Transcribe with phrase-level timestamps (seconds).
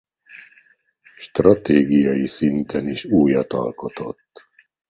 [1.15, 4.47] Stratégiai szinten is újat alkotott.